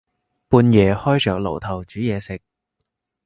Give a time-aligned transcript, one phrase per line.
[0.47, 2.41] 半夜開着爐頭煮嘢食